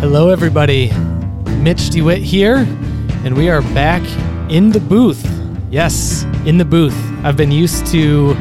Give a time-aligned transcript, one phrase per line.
[0.00, 0.92] Hello, everybody.
[1.56, 2.58] Mitch DeWitt here,
[3.24, 4.00] and we are back
[4.48, 5.28] in the booth.
[5.72, 6.96] Yes, in the booth.
[7.24, 8.34] I've been used to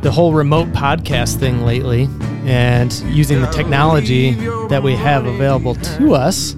[0.00, 2.08] the whole remote podcast thing lately
[2.46, 4.32] and using the technology
[4.68, 6.56] that we have available to us.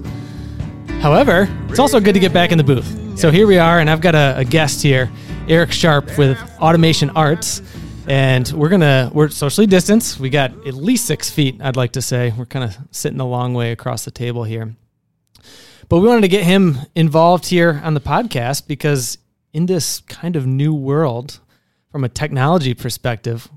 [1.01, 3.19] However, it's also good to get back in the booth.
[3.19, 5.11] So here we are, and I've got a, a guest here,
[5.49, 7.61] Eric Sharp with Automation Arts
[8.09, 10.19] and we're gonna we're socially distanced.
[10.19, 11.61] We got at least six feet.
[11.61, 14.75] I'd like to say we're kind of sitting a long way across the table here.
[15.87, 19.19] But we wanted to get him involved here on the podcast because
[19.53, 21.39] in this kind of new world,
[21.91, 23.47] from a technology perspective,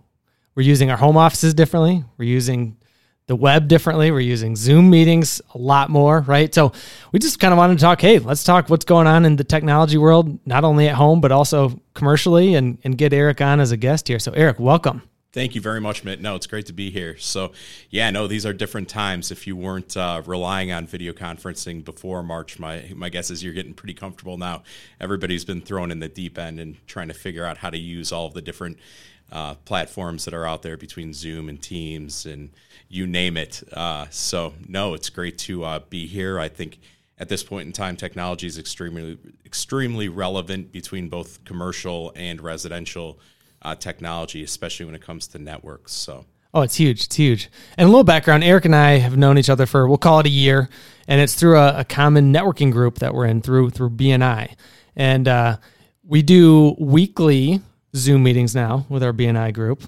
[0.55, 2.05] we're using our home offices differently.
[2.19, 2.77] We're using
[3.27, 4.11] the web differently.
[4.11, 6.53] We're using Zoom meetings a lot more, right?
[6.55, 6.73] So
[7.13, 8.01] we just kind of wanted to talk.
[8.01, 11.33] Hey, let's talk what's going on in the technology world, not only at home but
[11.33, 14.19] also commercially, and and get Eric on as a guest here.
[14.19, 15.03] So Eric, welcome.
[15.33, 16.21] Thank you very much, Mitt.
[16.21, 17.17] No, it's great to be here.
[17.17, 17.53] So,
[17.89, 19.31] yeah, no, these are different times.
[19.31, 23.55] If you weren't uh, relying on video conferencing before March, my my guess is you're
[23.55, 24.63] getting pretty comfortable now.
[25.01, 28.13] Everybody's been thrown in the deep end and trying to figure out how to use
[28.13, 28.77] all of the different
[29.33, 32.51] uh, platforms that are out there between Zoom and Teams and
[32.89, 33.63] you name it.
[33.73, 36.39] Uh, so no, it's great to uh, be here.
[36.39, 36.79] I think
[37.19, 43.19] at this point in time, technology is extremely extremely relevant between both commercial and residential
[43.63, 45.93] uh, technology, especially when it comes to networks.
[45.93, 46.27] So.
[46.55, 47.05] Oh, it's huge.
[47.05, 47.51] It's huge.
[47.79, 50.27] And a little background Eric and I have known each other for, we'll call it
[50.27, 50.69] a year.
[51.09, 54.55] And it's through a, a common networking group that we're in through through BNI.
[54.95, 55.57] And uh,
[56.05, 57.63] we do weekly
[57.95, 59.85] Zoom meetings now with our BNI group.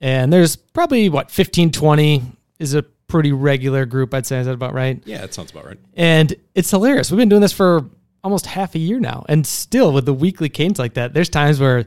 [0.00, 2.22] And there's probably what 15, 20
[2.58, 4.38] is a pretty regular group, I'd say.
[4.38, 5.02] Is that about right?
[5.04, 5.78] Yeah, that sounds about right.
[5.94, 7.10] And it's hilarious.
[7.10, 7.84] We've been doing this for
[8.22, 9.24] almost half a year now.
[9.28, 11.86] And still with the weekly cadence like that, there's times where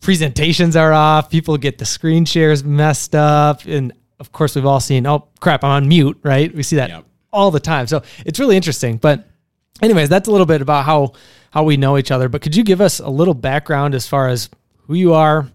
[0.00, 3.64] presentations are off, people get the screen shares messed up.
[3.64, 6.54] And of course, we've all seen, oh crap, I'm on mute, right?
[6.54, 7.04] We see that yep.
[7.32, 7.86] all the time.
[7.86, 8.96] So it's really interesting.
[8.96, 9.28] But
[9.82, 11.12] anyways, that's a little bit about how
[11.50, 12.28] how we know each other.
[12.28, 14.50] But could you give us a little background as far as
[14.88, 15.46] who you are,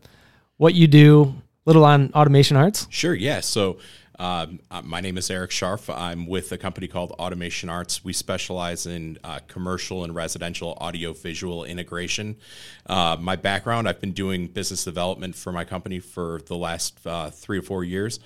[0.58, 1.34] what you do,
[1.66, 2.88] little on Automation Arts?
[2.90, 3.16] Sure.
[3.16, 3.42] Yeah.
[3.42, 3.80] So
[4.20, 5.94] um, uh, my name is Eric Scharf.
[5.94, 8.04] I'm with a company called Automation Arts.
[8.04, 12.38] We specialize in uh, commercial and residential audio visual integration.
[12.86, 17.32] Uh, my background I've been doing business development for my company for the last uh,
[17.32, 18.20] three or four years.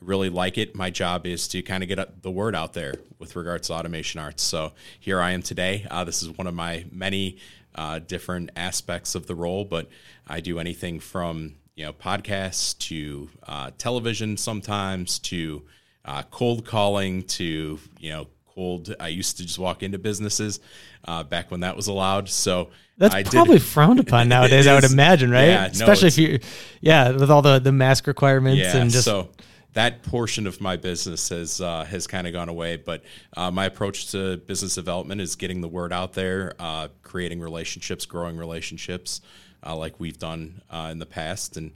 [0.00, 0.76] I really like it.
[0.76, 4.20] My job is to kind of get the word out there with regards to Automation
[4.20, 4.44] Arts.
[4.44, 5.86] So here I am today.
[5.90, 7.38] Uh, this is one of my many
[7.74, 9.88] uh, different aspects of the role, but
[10.26, 15.62] I do anything from you know podcasts to uh, television sometimes to
[16.04, 20.60] uh, cold calling to you know cold i used to just walk into businesses
[21.04, 22.28] uh, back when that was allowed.
[22.28, 22.68] So
[22.98, 25.46] that's I probably did, frowned upon nowadays i would imagine right?
[25.46, 26.38] Yeah, especially no, if you
[26.80, 29.30] yeah with all the the mask requirements yeah, and just so
[29.74, 32.76] that portion of my business has uh, has kind of gone away.
[32.76, 33.02] But
[33.36, 38.04] uh, my approach to business development is getting the word out there, uh, creating relationships,
[38.04, 39.20] growing relationships,
[39.64, 41.72] uh, like we've done uh, in the past, and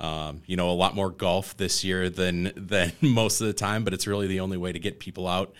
[0.00, 3.84] um, you know a lot more golf this year than than most of the time.
[3.84, 5.52] But it's really the only way to get people out,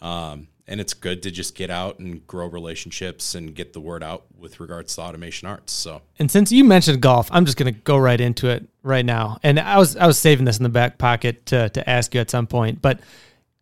[0.00, 4.02] um, and it's good to just get out and grow relationships and get the word
[4.02, 5.72] out with regards to Automation Arts.
[5.72, 9.04] So, and since you mentioned golf, I'm just going to go right into it right
[9.04, 9.38] now.
[9.42, 12.20] And I was I was saving this in the back pocket to to ask you
[12.20, 13.00] at some point, but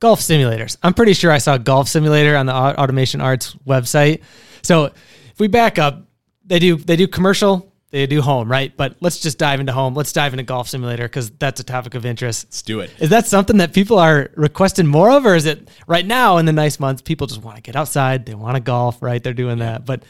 [0.00, 0.76] golf simulators.
[0.82, 4.22] I'm pretty sure I saw golf simulator on the Automation Arts website.
[4.62, 6.04] So if we back up,
[6.44, 8.74] they do they do commercial, they do home, right?
[8.74, 9.94] But let's just dive into home.
[9.94, 12.46] Let's dive into golf simulator because that's a topic of interest.
[12.46, 12.90] Let's do it.
[12.98, 16.46] Is that something that people are requesting more of, or is it right now in
[16.46, 19.22] the nice months people just want to get outside, they want to golf, right?
[19.22, 20.04] They're doing that, but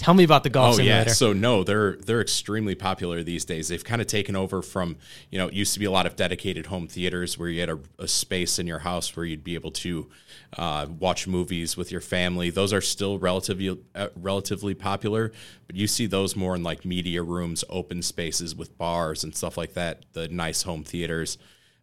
[0.00, 1.10] Tell me about the golf oh, simulator.
[1.10, 1.12] yeah.
[1.12, 3.68] So no, they're they're extremely popular these days.
[3.68, 4.96] They've kind of taken over from
[5.28, 7.68] you know it used to be a lot of dedicated home theaters where you had
[7.68, 10.08] a, a space in your house where you'd be able to
[10.56, 12.48] uh, watch movies with your family.
[12.48, 15.32] Those are still relatively uh, relatively popular,
[15.66, 19.58] but you see those more in like media rooms, open spaces with bars and stuff
[19.58, 20.06] like that.
[20.14, 21.36] The nice home theaters.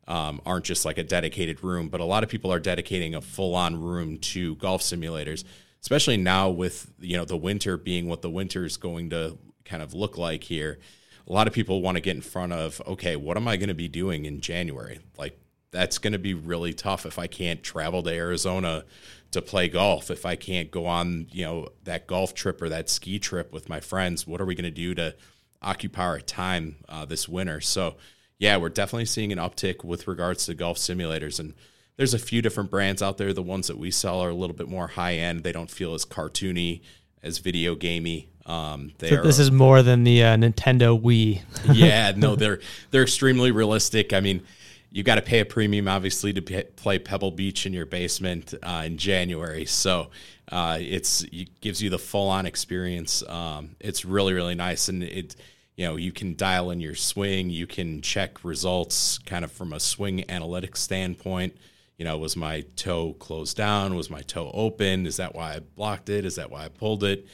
[0.10, 3.20] Um, aren't just like a dedicated room, but a lot of people are dedicating a
[3.20, 5.44] full on room to golf simulators
[5.82, 9.84] especially now with you know the winter being what the winter is going to kind
[9.84, 10.80] of look like here
[11.28, 13.70] a lot of people want to get in front of okay what am i going
[13.70, 15.00] to be doing in january?
[15.18, 15.38] Like
[15.72, 18.86] that's going to be really tough if i can't travel to arizona
[19.32, 22.90] to play golf if i can't go on you know that golf trip or that
[22.90, 25.14] ski trip with my friends what are we going to do to
[25.62, 27.62] occupy our time uh, this winter?
[27.62, 27.96] So
[28.40, 31.54] yeah we're definitely seeing an uptick with regards to golf simulators and
[31.98, 33.34] there's a few different brands out there.
[33.34, 35.44] The ones that we sell are a little bit more high end.
[35.44, 36.82] They don't feel as cartoony,
[37.22, 38.30] as video gamey.
[38.46, 41.42] Um, they so this is more than the uh, Nintendo Wii.
[41.74, 42.60] yeah, no, they're
[42.92, 44.14] they're extremely realistic.
[44.14, 44.44] I mean,
[44.90, 48.54] you got to pay a premium, obviously, to p- play Pebble Beach in your basement
[48.64, 49.66] uh, in January.
[49.66, 50.12] So
[50.50, 53.22] uh, it's it gives you the full on experience.
[53.28, 55.36] Um, it's really really nice, and it
[55.76, 59.74] you know you can dial in your swing, you can check results kind of from
[59.74, 61.58] a swing analytics standpoint.
[61.98, 63.96] You know, was my toe closed down?
[63.96, 65.08] Was my toe open?
[65.08, 66.26] Is that why I blocked it?
[66.26, 67.26] Is that why I pulled it?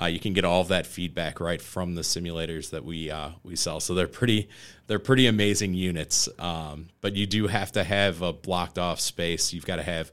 [0.00, 3.30] Uh, you can get all of that feedback right from the simulators that we uh,
[3.42, 3.80] we sell.
[3.80, 4.48] So they're pretty
[4.86, 6.28] they're pretty amazing units.
[6.38, 9.52] Um, but you do have to have a blocked off space.
[9.52, 10.12] You've got to have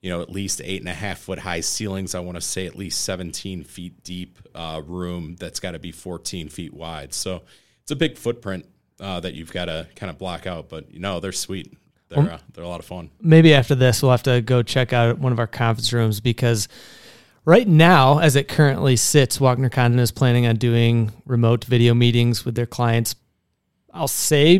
[0.00, 2.14] you know at least eight and a half foot high ceilings.
[2.14, 5.90] I want to say at least 17 feet deep uh, room that's got to be
[5.90, 7.12] 14 feet wide.
[7.12, 7.42] So
[7.82, 8.66] it's a big footprint
[9.00, 10.68] uh, that you've got to kind of block out.
[10.68, 11.76] But you know they're sweet.
[12.10, 13.10] They're uh, they're a lot of fun.
[13.20, 16.68] Maybe after this, we'll have to go check out one of our conference rooms because
[17.44, 22.44] right now, as it currently sits, Walkner Condon is planning on doing remote video meetings
[22.44, 23.14] with their clients.
[23.94, 24.58] I'll say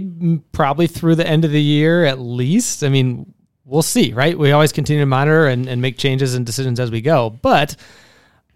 [0.53, 2.83] probably through the end of the year at least.
[2.83, 4.39] I mean, we'll see, right?
[4.39, 7.31] We always continue to monitor and, and make changes and decisions as we go.
[7.31, 7.77] But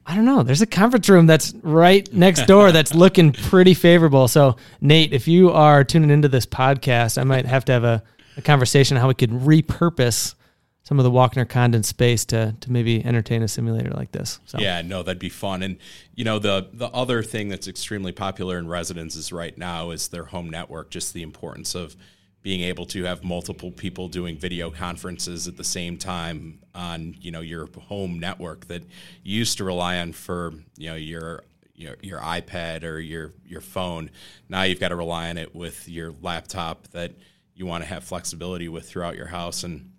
[0.06, 0.43] I don't know.
[0.43, 4.29] There's a conference room that's right next door that's looking pretty favorable.
[4.29, 8.02] So, Nate, if you are tuning into this podcast, I might have to have a,
[8.36, 10.34] a conversation how we could repurpose
[10.82, 14.38] some of the Walkner Condon space to to maybe entertain a simulator like this.
[14.44, 14.58] So.
[14.58, 15.62] Yeah, no, that'd be fun.
[15.62, 15.78] And
[16.14, 20.25] you know, the the other thing that's extremely popular in residences right now is their
[20.25, 20.90] home network.
[20.90, 21.96] Just the importance of
[22.42, 27.31] being able to have multiple people doing video conferences at the same time on you
[27.31, 28.82] know your home network that
[29.22, 31.42] you used to rely on for you know your
[31.75, 34.10] your, your iPad or your your phone.
[34.50, 37.12] Now you've got to rely on it with your laptop that
[37.55, 39.91] you want to have flexibility with throughout your house and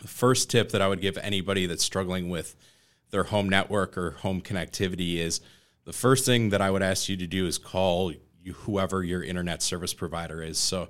[0.00, 2.54] the first tip that I would give anybody that's struggling with
[3.10, 5.40] their home network or home connectivity is
[5.84, 9.22] the first thing that I would ask you to do is call you, whoever your
[9.22, 10.58] internet service provider is.
[10.58, 10.88] So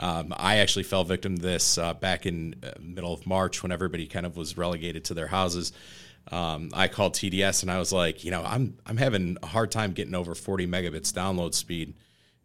[0.00, 3.72] um, I actually fell victim to this uh, back in uh, middle of March when
[3.72, 5.72] everybody kind of was relegated to their houses.
[6.30, 9.70] Um, I called TDS and I was like, you know, I'm I'm having a hard
[9.70, 11.94] time getting over 40 megabits download speed.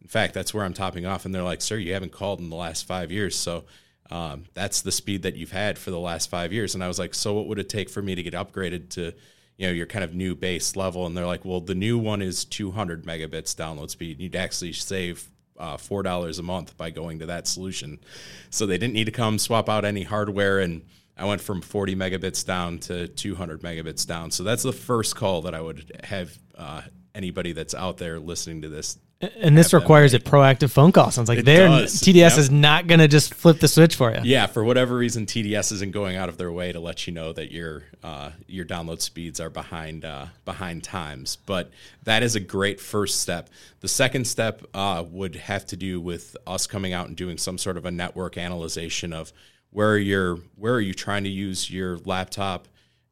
[0.02, 1.24] In fact, that's where I'm topping off.
[1.24, 3.64] And they're like, sir, you haven't called in the last five years, so
[4.10, 6.74] um, that's the speed that you've had for the last five years.
[6.74, 9.12] And I was like, so what would it take for me to get upgraded to,
[9.56, 11.06] you know, your kind of new base level?
[11.06, 14.20] And they're like, well, the new one is 200 megabits download speed.
[14.20, 15.28] You'd actually save
[15.60, 18.00] uh, four dollars a month by going to that solution.
[18.48, 20.82] So they didn't need to come swap out any hardware, and
[21.16, 24.30] I went from 40 megabits down to 200 megabits down.
[24.30, 26.82] So that's the first call that I would have uh,
[27.14, 31.10] anybody that's out there listening to this and this requires a proactive phone call.
[31.10, 32.38] Sounds like there TDS yep.
[32.38, 34.20] is not going to just flip the switch for you.
[34.24, 37.34] Yeah, for whatever reason, TDS isn't going out of their way to let you know
[37.34, 41.36] that your uh, your download speeds are behind uh, behind times.
[41.36, 41.70] But
[42.04, 43.50] that is a great first step.
[43.80, 47.58] The second step uh, would have to do with us coming out and doing some
[47.58, 49.34] sort of a network analysis of
[49.68, 52.68] where you're where are you trying to use your laptop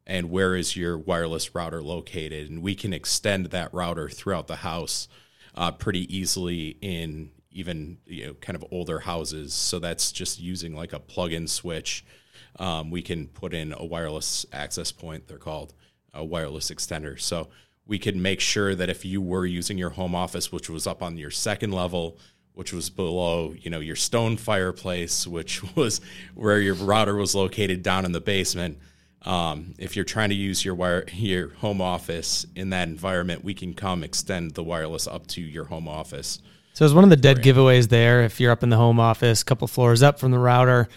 [0.09, 4.57] and where is your wireless router located, and we can extend that router throughout the
[4.57, 5.07] house
[5.53, 9.53] uh, pretty easily in even you know kind of older houses.
[9.53, 12.03] So that's just using like a plug-in switch.
[12.57, 15.27] Um, we can put in a wireless access point.
[15.27, 15.75] They're called
[16.11, 17.21] a wireless extender.
[17.21, 17.49] So
[17.85, 21.03] we could make sure that if you were using your home office, which was up
[21.03, 22.17] on your second level,
[22.53, 26.01] which was below, you know, your stone fireplace, which was
[26.33, 28.79] where your router was located down in the basement,
[29.25, 33.53] um, if you're trying to use your wire your home office in that environment, we
[33.53, 36.39] can come extend the wireless up to your home office.
[36.73, 38.21] So it's one of the dead giveaways there.
[38.21, 40.87] If you're up in the home office, a couple floors up from the router,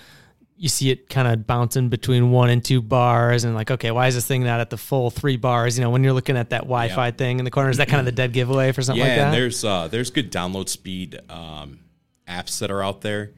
[0.57, 4.07] you see it kind of bouncing between one and two bars, and like, okay, why
[4.07, 5.77] is this thing not at the full three bars?
[5.77, 7.19] You know, when you're looking at that Wi-Fi yep.
[7.19, 9.19] thing in the corner, is that kind of the dead giveaway for something yeah, like
[9.19, 9.25] that?
[9.27, 11.81] and there's uh, there's good download speed um,
[12.29, 13.33] apps that are out there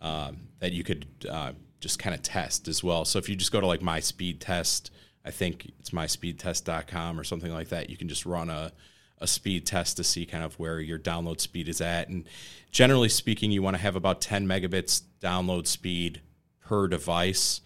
[0.00, 1.06] um, that you could.
[1.28, 3.04] Uh, just kind of test as well.
[3.04, 4.90] So if you just go to like my speed test,
[5.24, 8.72] I think it's myspeedtest.com or something like that, you can just run a,
[9.18, 12.08] a speed test to see kind of where your download speed is at.
[12.08, 12.24] And
[12.70, 16.22] generally speaking, you want to have about 10 megabits download speed
[16.60, 17.60] per device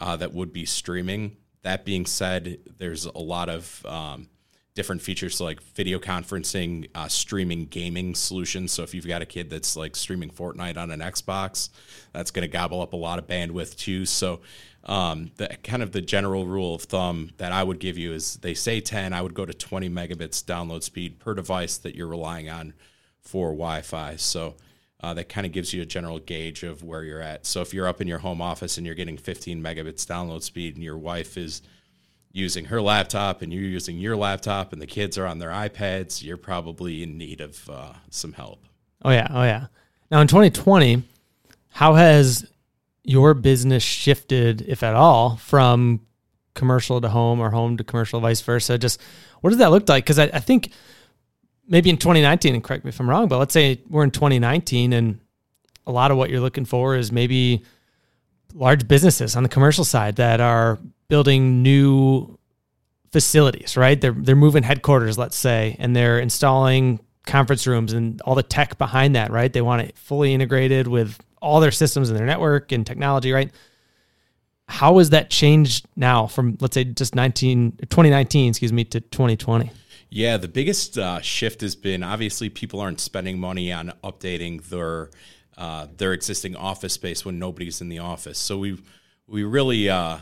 [0.00, 1.36] uh, that would be streaming.
[1.62, 4.28] That being said, there's a lot of um,
[4.78, 8.70] different features so like video conferencing, uh, streaming gaming solutions.
[8.70, 11.70] So if you've got a kid that's like streaming Fortnite on an Xbox,
[12.12, 14.06] that's going to gobble up a lot of bandwidth too.
[14.06, 14.38] So
[14.84, 18.36] um, the kind of the general rule of thumb that I would give you is
[18.36, 22.06] they say 10, I would go to 20 megabits download speed per device that you're
[22.06, 22.72] relying on
[23.20, 24.14] for Wi-Fi.
[24.14, 24.54] So
[25.00, 27.46] uh, that kind of gives you a general gauge of where you're at.
[27.46, 30.76] So if you're up in your home office and you're getting 15 megabits download speed
[30.76, 31.62] and your wife is
[32.32, 36.22] using her laptop and you're using your laptop and the kids are on their iPads,
[36.22, 38.64] you're probably in need of uh, some help.
[39.04, 39.66] Oh yeah, oh yeah.
[40.10, 41.02] Now in 2020,
[41.70, 42.46] How has
[43.04, 46.00] your business shifted, if at all, from
[46.54, 48.78] commercial to home or home to commercial, vice versa?
[48.78, 49.00] Just
[49.40, 50.04] what does that look like?
[50.04, 50.72] Because I, I think
[51.68, 54.92] maybe in 2019, and correct me if I'm wrong, but let's say we're in 2019
[54.92, 55.20] and
[55.86, 57.62] a lot of what you're looking for is maybe
[58.54, 62.38] large businesses on the commercial side that are building new
[63.12, 64.00] facilities, right?
[64.00, 68.78] They're they're moving headquarters, let's say, and they're installing conference rooms and all the tech
[68.78, 69.52] behind that, right?
[69.52, 73.50] They want it fully integrated with all their systems and their network and technology, right?
[74.66, 79.70] How has that changed now from let's say just 19 2019, excuse me, to 2020?
[80.10, 85.10] Yeah, the biggest uh, shift has been obviously people aren't spending money on updating their
[85.56, 88.38] uh, their existing office space when nobody's in the office.
[88.38, 88.78] So we
[89.26, 90.18] we really uh,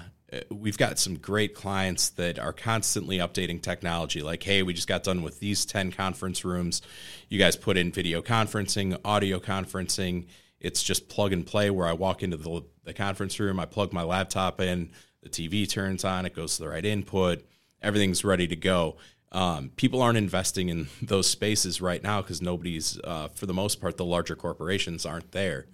[0.50, 4.22] we've got some great clients that are constantly updating technology.
[4.22, 6.82] Like, hey, we just got done with these ten conference rooms.
[7.28, 10.26] You guys put in video conferencing, audio conferencing.
[10.60, 11.70] It's just plug and play.
[11.70, 14.90] Where I walk into the, the conference room, I plug my laptop in,
[15.22, 17.44] the TV turns on, it goes to the right input,
[17.82, 18.96] everything's ready to go
[19.32, 23.80] um, people aren't investing in those spaces right now because nobody's, uh, for the most
[23.80, 25.66] part, the larger corporations aren't there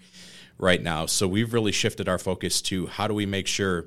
[0.58, 1.06] right now.
[1.06, 3.86] So we've really shifted our focus to how do we make sure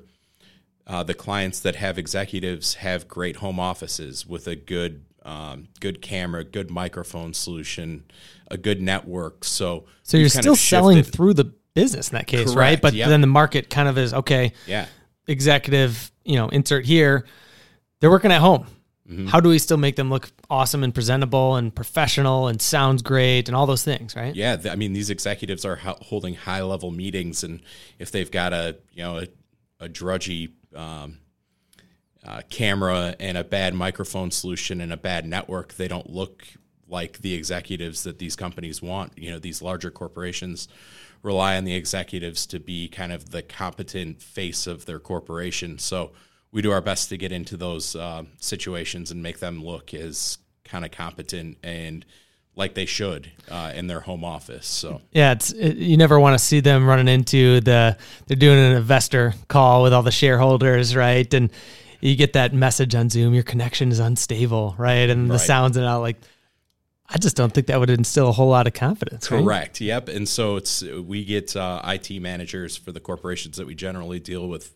[0.86, 6.00] uh, the clients that have executives have great home offices with a good, um, good
[6.00, 8.04] camera, good microphone solution,
[8.50, 9.44] a good network.
[9.44, 12.80] So, so you're still selling through the business in that case, Correct, right?
[12.80, 13.08] But yep.
[13.08, 14.52] then the market kind of is okay.
[14.66, 14.86] Yeah,
[15.26, 17.26] executive, you know, insert here.
[18.00, 18.66] They're working at home
[19.08, 19.28] Mm-hmm.
[19.28, 23.48] How do we still make them look awesome and presentable and professional and sounds great
[23.48, 24.34] and all those things, right?
[24.34, 27.60] Yeah, I mean these executives are holding high level meetings, and
[27.98, 29.28] if they've got a you know a,
[29.78, 31.18] a drudgy um,
[32.24, 36.44] uh, camera and a bad microphone solution and a bad network, they don't look
[36.88, 39.16] like the executives that these companies want.
[39.16, 40.68] You know, these larger corporations
[41.22, 45.78] rely on the executives to be kind of the competent face of their corporation.
[45.78, 46.12] So
[46.52, 50.38] we do our best to get into those uh, situations and make them look as
[50.64, 52.04] kind of competent and
[52.56, 54.66] like they should uh, in their home office.
[54.66, 57.96] So yeah, it's it, you never want to see them running into the
[58.26, 61.32] they're doing an investor call with all the shareholders, right?
[61.32, 61.52] And
[62.00, 65.08] you get that message on Zoom, your connection is unstable, right?
[65.08, 65.40] And the right.
[65.40, 66.16] sounds and all like.
[67.08, 69.28] I just don't think that would instill a whole lot of confidence.
[69.28, 69.46] Correct.
[69.46, 69.80] Right?
[69.80, 70.08] Yep.
[70.08, 74.48] And so it's we get uh, IT managers for the corporations that we generally deal
[74.48, 74.74] with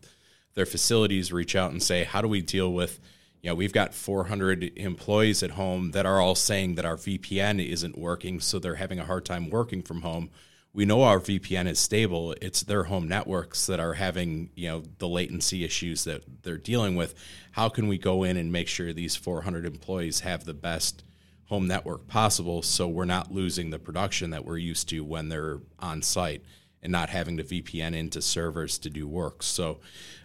[0.53, 2.99] their facilities reach out and say, how do we deal with,
[3.41, 7.65] you know, we've got 400 employees at home that are all saying that our VPN
[7.65, 10.29] isn't working, so they're having a hard time working from home.
[10.73, 12.33] We know our VPN is stable.
[12.41, 16.95] It's their home networks that are having, you know, the latency issues that they're dealing
[16.95, 17.15] with.
[17.51, 21.03] How can we go in and make sure these 400 employees have the best
[21.45, 25.59] home network possible so we're not losing the production that we're used to when they're
[25.79, 26.43] on site?
[26.83, 29.43] And not having to VPN into servers to do work.
[29.43, 29.79] So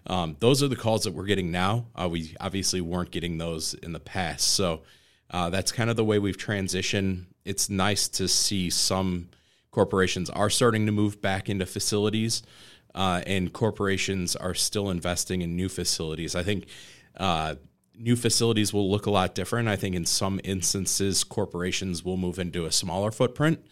[0.07, 1.87] um, those are the calls that we're getting now.
[1.95, 4.55] Uh, we obviously weren't getting those in the past.
[4.55, 4.83] So
[5.31, 7.27] uh, that's kind of the way we've transitioned.
[7.45, 9.29] It's nice to see some
[9.71, 12.43] corporations are starting to move back into facilities,
[12.95, 16.35] uh, and corporations are still investing in new facilities.
[16.35, 16.67] I think
[17.19, 17.57] uh,
[17.95, 19.69] new facilities will look a lot different.
[19.69, 23.65] I think in some instances, corporations will move into a smaller footprint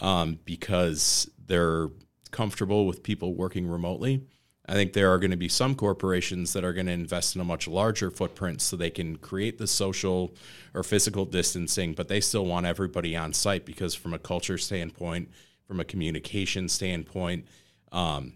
[0.00, 1.88] um, because they're
[2.32, 4.26] comfortable with people working remotely.
[4.66, 7.40] I think there are going to be some corporations that are going to invest in
[7.40, 10.34] a much larger footprint so they can create the social
[10.72, 15.30] or physical distancing, but they still want everybody on site because, from a culture standpoint,
[15.66, 17.46] from a communication standpoint,
[17.90, 18.34] um,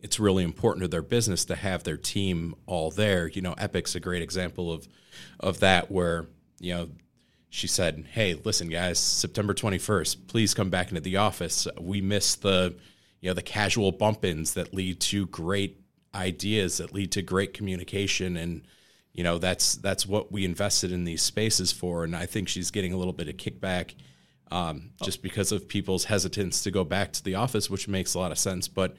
[0.00, 3.26] it's really important to their business to have their team all there.
[3.26, 4.86] You know, Epic's a great example of
[5.40, 6.26] of that, where
[6.60, 6.90] you know
[7.48, 11.66] she said, "Hey, listen, guys, September twenty first, please come back into the office.
[11.80, 12.74] We miss the."
[13.20, 15.80] You know the casual bump ins that lead to great
[16.14, 18.36] ideas that lead to great communication.
[18.36, 18.62] And
[19.12, 22.04] you know that's that's what we invested in these spaces for.
[22.04, 23.94] And i think she's getting a little bit of kickback
[24.50, 28.18] um, just because of people's hesitance to go back to the office which makes a
[28.18, 28.68] lot of sense.
[28.68, 28.96] But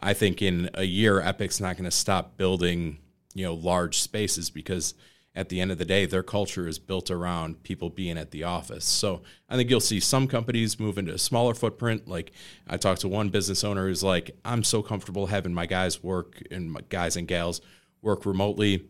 [0.00, 2.98] i think in a year Epic's not going to stop building
[3.34, 4.94] you know large spaces because
[5.34, 8.44] at the end of the day, their culture is built around people being at the
[8.44, 8.84] office.
[8.84, 12.08] So I think you'll see some companies move into a smaller footprint.
[12.08, 12.32] Like
[12.66, 16.42] I talked to one business owner who's like, I'm so comfortable having my guys work
[16.50, 17.60] and my guys and gals
[18.02, 18.88] work remotely.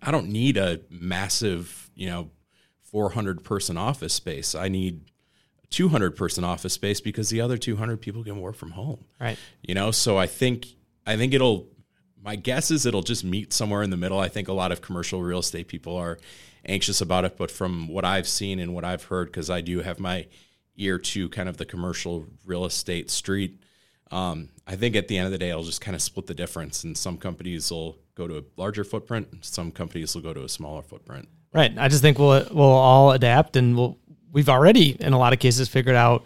[0.00, 2.30] I don't need a massive, you know,
[2.84, 4.54] 400 person office space.
[4.54, 5.10] I need
[5.70, 9.04] 200 person office space because the other 200 people can work from home.
[9.20, 9.36] Right.
[9.62, 10.66] You know, so I think
[11.06, 11.68] I think it'll
[12.26, 14.18] my guess is it'll just meet somewhere in the middle.
[14.18, 16.18] I think a lot of commercial real estate people are
[16.66, 19.80] anxious about it, but from what I've seen and what I've heard, because I do
[19.80, 20.26] have my
[20.76, 23.60] ear to kind of the commercial real estate street,
[24.10, 26.34] Um, I think at the end of the day, it'll just kind of split the
[26.34, 30.44] difference, and some companies will go to a larger footprint, some companies will go to
[30.44, 31.28] a smaller footprint.
[31.52, 31.72] Right.
[31.76, 33.98] I just think we'll we'll all adapt, and we'll
[34.32, 36.24] we've already in a lot of cases figured out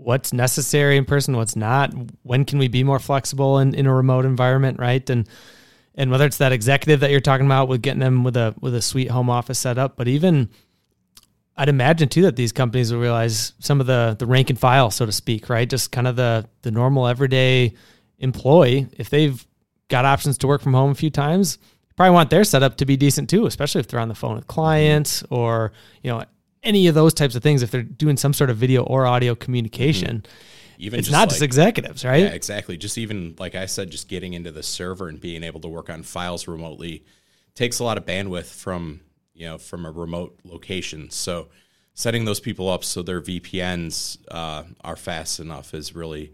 [0.00, 1.92] what's necessary in person, what's not.
[2.22, 5.08] When can we be more flexible in, in a remote environment, right?
[5.10, 5.28] And
[5.94, 8.74] and whether it's that executive that you're talking about with getting them with a with
[8.74, 10.48] a sweet home office set up, but even
[11.56, 14.90] I'd imagine too that these companies will realize some of the the rank and file,
[14.90, 15.68] so to speak, right?
[15.68, 17.74] Just kind of the the normal everyday
[18.18, 19.46] employee, if they've
[19.88, 21.58] got options to work from home a few times,
[21.96, 24.46] probably want their setup to be decent too, especially if they're on the phone with
[24.46, 26.24] clients or you know
[26.62, 27.62] any of those types of things.
[27.62, 30.24] If they're doing some sort of video or audio communication,
[30.78, 32.22] Even it's not just executives, right?
[32.22, 32.76] Yeah, exactly.
[32.76, 35.90] Just even like I said, just getting into the server and being able to work
[35.90, 37.04] on files remotely
[37.54, 39.00] takes a lot of bandwidth from
[39.34, 41.10] you know from a remote location.
[41.10, 41.48] So
[41.94, 46.32] setting those people up so their VPNs uh, are fast enough is really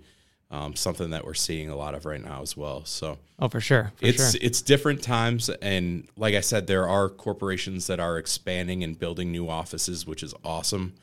[0.51, 2.85] um, something that we're seeing a lot of right now as well.
[2.85, 3.93] So Oh, for sure.
[3.97, 4.41] For it's sure.
[4.43, 9.31] it's different times, and like I said, there are corporations that are expanding and building
[9.33, 10.95] new offices, which is awesome.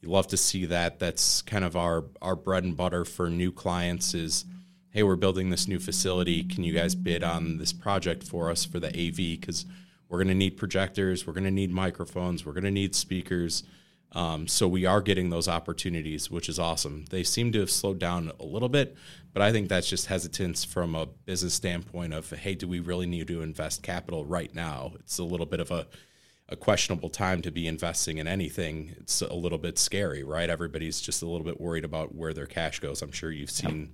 [0.00, 0.98] You love to see that.
[0.98, 4.14] That's kind of our our bread and butter for new clients.
[4.14, 4.44] Is
[4.90, 6.42] hey, we're building this new facility.
[6.44, 9.40] Can you guys bid on this project for us for the AV?
[9.40, 9.64] Because
[10.08, 13.62] we're going to need projectors, we're going to need microphones, we're going to need speakers.
[14.12, 17.04] Um, so we are getting those opportunities, which is awesome.
[17.10, 18.96] They seem to have slowed down a little bit,
[19.32, 23.06] but I think that's just hesitance from a business standpoint of, hey, do we really
[23.06, 24.92] need to invest capital right now?
[24.98, 25.86] It's a little bit of a,
[26.48, 28.96] a questionable time to be investing in anything.
[28.98, 30.50] It's a little bit scary, right?
[30.50, 33.02] Everybody's just a little bit worried about where their cash goes.
[33.02, 33.92] I'm sure you've seen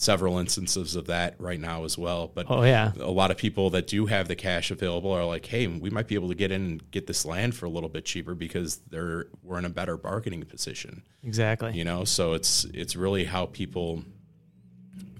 [0.00, 2.30] several instances of that right now as well.
[2.32, 2.92] But Oh, yeah.
[3.00, 6.06] a lot of people that do have the cash available are like, hey, we might
[6.06, 8.76] be able to get in and get this land for a little bit cheaper because
[8.90, 11.02] they're we're in a better bargaining position.
[11.24, 11.72] exactly.
[11.72, 14.04] You know, so it's it's really how people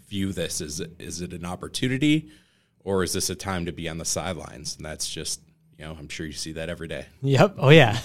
[0.08, 0.60] view this.
[0.60, 2.30] Is it, is it an opportunity
[2.84, 4.76] or is this a time to be on the sidelines?
[4.76, 5.40] And that's just
[5.76, 7.06] you know, I'm sure you see that every day.
[7.22, 7.56] Yep.
[7.58, 7.98] Oh yeah.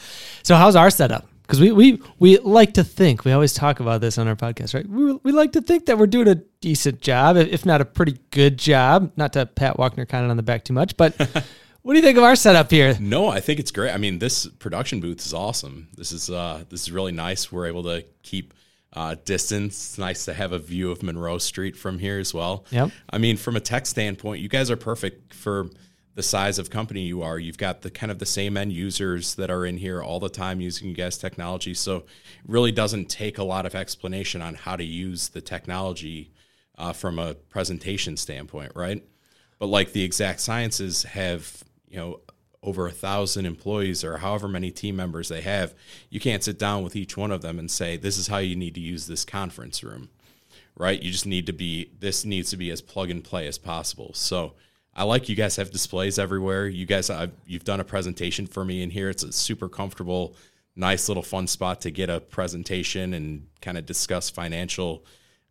[0.44, 1.26] so how's our setup?
[1.50, 4.72] Because we, we we like to think we always talk about this on our podcast,
[4.72, 4.88] right?
[4.88, 8.20] We, we like to think that we're doing a decent job, if not a pretty
[8.30, 9.10] good job.
[9.16, 11.18] Not to pat Walkner Condon on the back too much, but
[11.82, 12.96] what do you think of our setup here?
[13.00, 13.90] No, I think it's great.
[13.90, 15.88] I mean, this production booth is awesome.
[15.96, 17.50] This is uh, this is really nice.
[17.50, 18.54] We're able to keep
[18.92, 19.74] uh, distance.
[19.74, 22.64] It's nice to have a view of Monroe Street from here as well.
[22.70, 22.92] Yep.
[23.10, 25.68] I mean, from a tech standpoint, you guys are perfect for
[26.20, 27.38] the size of company you are.
[27.38, 30.28] You've got the kind of the same end users that are in here all the
[30.28, 31.72] time using guys' technology.
[31.72, 32.04] So it
[32.46, 36.30] really doesn't take a lot of explanation on how to use the technology
[36.76, 39.02] uh, from a presentation standpoint, right?
[39.58, 42.20] But like the Exact Sciences have, you know,
[42.62, 45.72] over a thousand employees or however many team members they have,
[46.10, 48.56] you can't sit down with each one of them and say, this is how you
[48.56, 50.10] need to use this conference room,
[50.76, 51.02] right?
[51.02, 54.12] You just need to be, this needs to be as plug and play as possible.
[54.12, 54.52] So
[55.00, 56.68] I like you guys have displays everywhere.
[56.68, 59.08] You guys, I've, you've done a presentation for me in here.
[59.08, 60.36] It's a super comfortable,
[60.76, 65.02] nice little fun spot to get a presentation and kind of discuss financial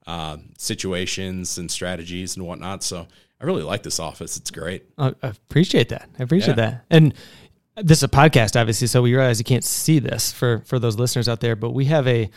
[0.06, 2.84] uh, situations and strategies and whatnot.
[2.84, 3.08] So
[3.42, 4.38] I really like this office.
[4.38, 4.84] It's great.
[5.00, 6.08] I appreciate that.
[6.20, 6.70] I appreciate Yeah.
[6.70, 6.86] that.
[6.92, 7.16] And
[7.76, 11.00] this is a podcast, obviously, so we realize you can't see this for for those
[11.00, 12.30] listeners out there, but we have a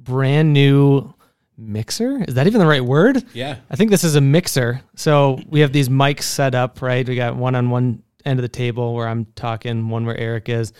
[0.00, 1.14] brand new
[1.56, 2.24] mixer.
[2.26, 3.24] Is that even the right word?
[3.32, 3.56] Yeah.
[3.70, 4.82] I think this is a mixer.
[4.94, 7.06] So we have these mics set up, right?
[7.06, 10.48] We got one on one end of the table where I'm talking, one where Eric
[10.48, 10.72] is.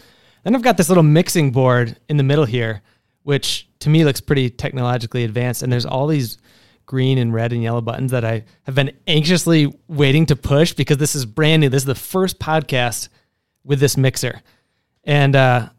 [0.44, 2.82] Then I've got this little mixing board in the middle here,
[3.22, 5.62] which to me looks pretty technologically advanced.
[5.62, 6.38] And there's all these
[6.86, 10.98] green and red and yellow buttons that I have been anxiously waiting to push because
[10.98, 11.68] this is brand new.
[11.68, 13.08] This is the first podcast
[13.64, 14.40] with this mixer.
[15.02, 15.70] And uh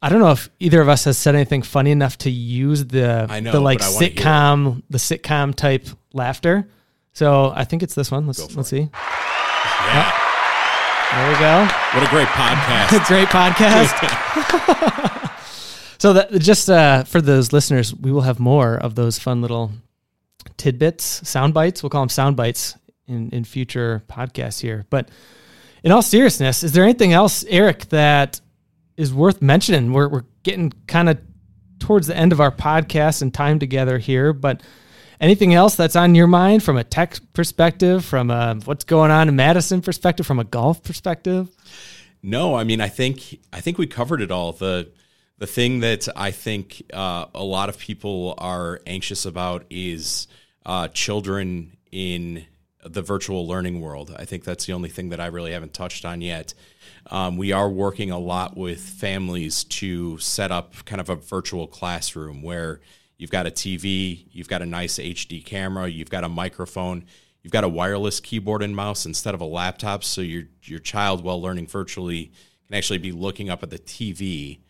[0.00, 3.26] I don't know if either of us has said anything funny enough to use the
[3.28, 6.68] I know, the like but I wanna sitcom the sitcom type laughter.
[7.12, 8.26] So I think it's this one.
[8.26, 8.88] Let's for let's see.
[8.92, 10.12] Yeah.
[11.10, 11.66] There we go.
[11.94, 13.06] What a great podcast.
[13.08, 13.96] Great podcast.
[15.98, 19.72] so that just uh, for those listeners, we will have more of those fun little
[20.58, 21.82] tidbits, sound bites.
[21.82, 22.76] We'll call them sound bites
[23.08, 24.84] in in future podcasts here.
[24.90, 25.08] But
[25.82, 28.40] in all seriousness, is there anything else, Eric, that
[28.98, 29.94] is worth mentioning?
[29.94, 31.18] We're we're getting kind of
[31.78, 34.60] towards the end of our podcast and time together here, but
[35.20, 39.28] anything else that's on your mind from a tech perspective, from a what's going on
[39.28, 41.48] in Madison perspective, from a golf perspective?
[42.22, 44.52] No, I mean, I think I think we covered it all.
[44.52, 44.90] The
[45.38, 50.26] the thing that I think uh, a lot of people are anxious about is
[50.66, 52.44] uh, children in
[52.84, 54.14] the virtual learning world.
[54.18, 56.54] I think that's the only thing that I really haven't touched on yet.
[57.10, 61.66] Um, we are working a lot with families to set up kind of a virtual
[61.66, 62.80] classroom where
[63.16, 67.04] you've got a TV, you've got a nice HD camera, you've got a microphone,
[67.42, 70.04] you've got a wireless keyboard and mouse instead of a laptop.
[70.04, 72.30] So your your child, while learning virtually,
[72.66, 74.60] can actually be looking up at the TV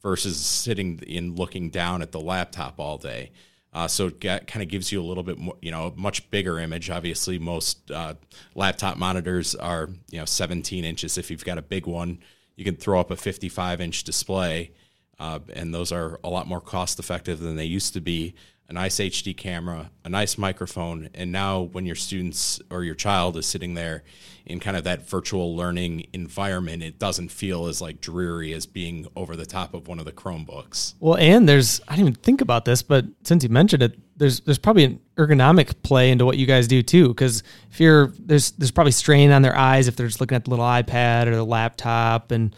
[0.00, 3.32] versus sitting in looking down at the laptop all day.
[3.72, 6.28] Uh, so it kind of gives you a little bit more, you know, a much
[6.30, 6.90] bigger image.
[6.90, 8.14] Obviously, most uh,
[8.54, 11.16] laptop monitors are, you know, 17 inches.
[11.16, 12.18] If you've got a big one,
[12.56, 14.72] you can throw up a 55 inch display,
[15.20, 18.34] uh, and those are a lot more cost effective than they used to be
[18.70, 23.36] a nice HD camera, a nice microphone, and now when your students or your child
[23.36, 24.04] is sitting there
[24.46, 29.08] in kind of that virtual learning environment, it doesn't feel as like dreary as being
[29.16, 30.94] over the top of one of the Chromebooks.
[31.00, 34.38] Well, and there's I didn't even think about this, but since you mentioned it, there's
[34.40, 38.52] there's probably an ergonomic play into what you guys do too, because if you're there's
[38.52, 41.34] there's probably strain on their eyes if they're just looking at the little iPad or
[41.34, 42.54] the laptop and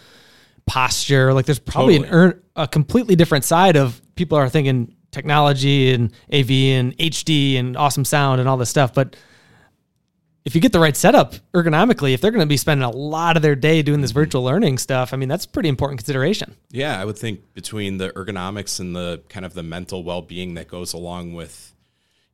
[0.66, 1.32] posture.
[1.32, 2.32] Like there's probably totally.
[2.32, 7.76] an a completely different side of people are thinking technology and AV and HD and
[7.76, 8.92] awesome sound and all this stuff.
[8.92, 9.14] But
[10.44, 13.36] if you get the right setup ergonomically, if they're going to be spending a lot
[13.36, 16.56] of their day doing this virtual learning stuff, I mean, that's pretty important consideration.
[16.70, 20.54] Yeah, I would think between the ergonomics and the kind of the mental well being
[20.54, 21.74] that goes along with,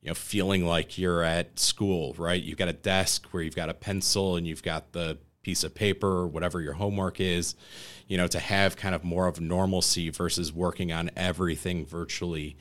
[0.01, 2.41] you know, feeling like you're at school, right?
[2.41, 5.73] You've got a desk where you've got a pencil and you've got the piece of
[5.73, 7.55] paper whatever your homework is,
[8.07, 12.55] you know, to have kind of more of normalcy versus working on everything virtually.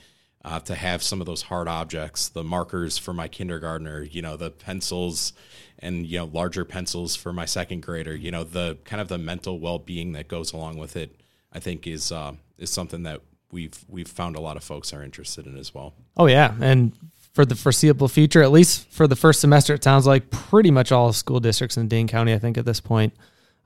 [0.45, 4.37] Uh, to have some of those hard objects, the markers for my kindergartner, you know,
[4.37, 5.33] the pencils
[5.81, 9.19] and, you know, larger pencils for my second grader, you know, the kind of the
[9.19, 11.21] mental well being that goes along with it,
[11.53, 13.21] I think is, uh, is something that
[13.51, 15.93] we've, we've found a lot of folks are interested in as well.
[16.17, 16.55] Oh, yeah.
[16.61, 16.93] And
[17.39, 20.91] for the foreseeable future, at least for the first semester, it sounds like pretty much
[20.91, 23.13] all school districts in Dane County, I think at this point,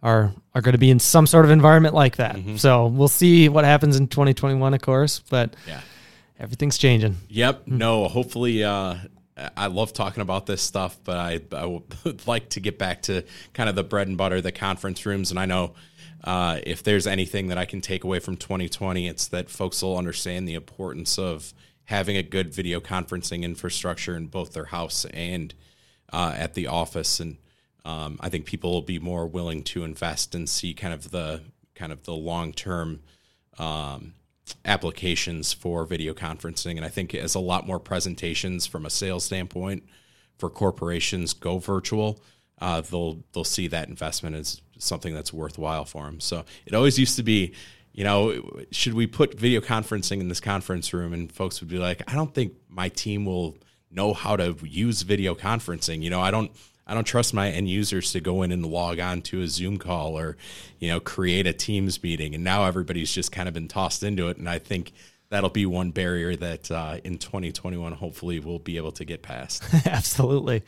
[0.03, 2.37] are are going to be in some sort of environment like that.
[2.37, 2.57] Mm-hmm.
[2.57, 5.81] So we'll see what happens in 2021, of course, but yeah.
[6.39, 7.17] everything's changing.
[7.31, 7.61] Yep.
[7.61, 7.79] Mm-hmm.
[7.79, 8.97] No, hopefully, uh,
[9.57, 13.25] I love talking about this stuff, but I, I would like to get back to
[13.55, 15.31] kind of the bread and butter, the conference rooms.
[15.31, 15.73] And I know
[16.23, 19.97] uh, if there's anything that I can take away from 2020, it's that folks will
[19.97, 21.55] understand the importance of
[21.93, 25.53] having a good video conferencing infrastructure in both their house and
[26.11, 27.21] uh, at the office.
[27.21, 27.37] And
[27.85, 31.43] um, I think people will be more willing to invest and see kind of the
[31.75, 33.01] kind of the long term
[33.59, 34.15] um,
[34.65, 36.77] applications for video conferencing.
[36.77, 39.83] And I think as a lot more presentations from a sales standpoint
[40.39, 42.23] for corporations go virtual,
[42.59, 46.21] uh, they'll they'll see that investment as something that's worthwhile for them.
[46.21, 47.53] So it always used to be
[47.93, 51.13] you know, should we put video conferencing in this conference room?
[51.13, 53.57] And folks would be like, I don't think my team will
[53.91, 56.03] know how to use video conferencing.
[56.03, 56.51] You know, I don't.
[56.85, 59.79] I don't trust my end users to go in and log on to a Zoom
[59.79, 60.37] call or,
[60.81, 62.35] you know, create a Teams meeting.
[62.35, 64.37] And now everybody's just kind of been tossed into it.
[64.37, 64.93] And I think
[65.33, 69.65] that'll be one barrier that uh, in 2021 hopefully we'll be able to get past.
[69.87, 70.63] Absolutely.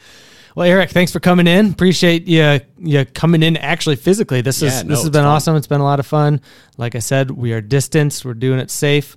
[0.57, 1.71] Well eric thanks for coming in.
[1.71, 4.41] Appreciate you you coming in actually physically.
[4.41, 5.27] This yeah, is no, this has been fun.
[5.27, 5.57] awesome.
[5.57, 6.41] It's been a lot of fun.
[6.79, 8.25] Like i said we are distanced.
[8.25, 9.17] We're doing it safe.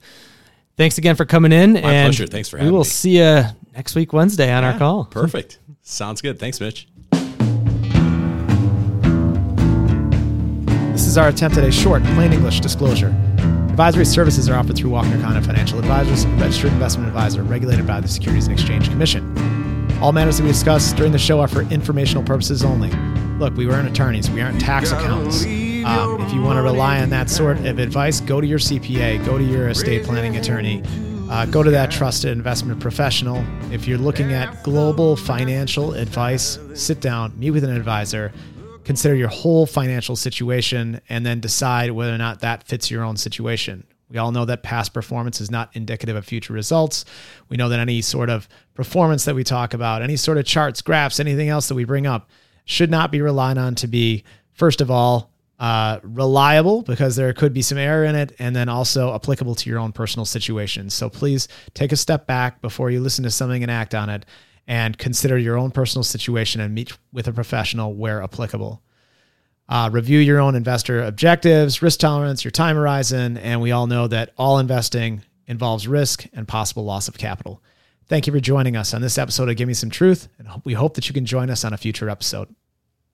[0.76, 2.28] Thanks again for coming in My and pleasure.
[2.28, 2.72] thanks for having me.
[2.72, 2.90] we will me.
[2.90, 5.06] see you next week wednesday on yeah, our call.
[5.06, 5.60] perfect.
[5.82, 6.40] Sounds good.
[6.40, 6.88] Thanks mitch.
[10.92, 13.16] This is our attempt at a short plain english disclosure
[13.78, 18.00] Advisory services are offered through Walkner Condon Financial Advisors, a registered investment advisor regulated by
[18.00, 19.22] the Securities and Exchange Commission.
[20.02, 22.90] All matters that we discuss during the show are for informational purposes only.
[23.38, 25.44] Look, we aren't attorneys, we aren't tax accountants.
[25.46, 29.24] Um, if you want to rely on that sort of advice, go to your CPA,
[29.24, 30.82] go to your estate planning attorney,
[31.30, 33.46] uh, go to that trusted investment professional.
[33.72, 38.34] If you're looking at global financial advice, sit down, meet with an advisor
[38.88, 43.18] consider your whole financial situation and then decide whether or not that fits your own
[43.18, 43.86] situation.
[44.10, 47.04] We all know that past performance is not indicative of future results.
[47.50, 50.82] We know that any sort of performance that we talk about, any sort of charts,
[50.82, 52.30] graphs, anything else that we bring up,
[52.64, 54.24] should not be relied on to be,
[54.54, 58.70] first of all, uh, reliable because there could be some error in it, and then
[58.70, 60.90] also applicable to your own personal situation.
[60.90, 64.26] So please take a step back before you listen to something and act on it
[64.68, 68.84] and consider your own personal situation and meet with a professional where applicable.
[69.70, 74.08] Uh, review your own investor objectives, risk tolerance, your time horizon, and we all know
[74.08, 77.62] that all investing involves risk and possible loss of capital.
[78.08, 80.74] Thank you for joining us on this episode of Give Me Some Truth, and we
[80.74, 82.54] hope that you can join us on a future episode.